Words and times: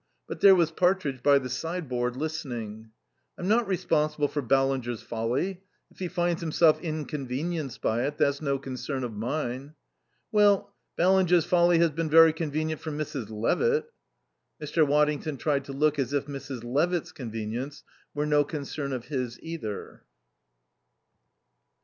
But 0.27 0.41
there 0.41 0.55
was 0.55 0.71
Partridge 0.71 1.21
by 1.21 1.37
the 1.37 1.47
sideboard, 1.47 2.15
listening. 2.15 2.89
"I'm 3.37 3.47
not 3.47 3.67
responsible 3.67 4.27
for 4.27 4.41
Ballinger's 4.41 5.03
folly. 5.03 5.61
If 5.91 5.99
he 5.99 6.07
finds 6.07 6.41
himself 6.41 6.81
inconvenienced 6.81 7.83
by 7.83 8.07
it, 8.07 8.17
that's 8.17 8.41
no 8.41 8.57
concern 8.57 9.03
of 9.03 9.13
mine." 9.13 9.75
"Well, 10.31 10.73
Ballinger's 10.95 11.45
folly 11.45 11.77
has 11.77 11.91
been 11.91 12.09
very 12.09 12.33
convenient 12.33 12.81
for 12.81 12.89
Mrs. 12.89 13.29
Levitt." 13.29 13.93
Mr. 14.59 14.87
Waddington 14.87 15.37
tried 15.37 15.65
to 15.65 15.71
look 15.71 15.99
as 15.99 16.13
if 16.13 16.25
Mrs. 16.25 16.63
Levitt's 16.63 17.11
convenience 17.11 17.83
were 18.15 18.25
no 18.25 18.43
concern 18.43 18.93
of 18.93 19.05
his 19.05 19.39
either. 19.43 20.01